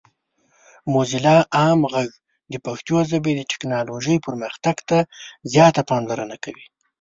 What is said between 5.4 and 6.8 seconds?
زیاته پاملرنه کوي.